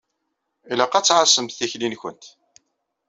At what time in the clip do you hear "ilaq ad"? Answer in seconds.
0.71-1.05